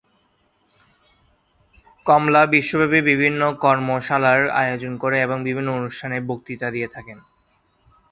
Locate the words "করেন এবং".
4.97-5.37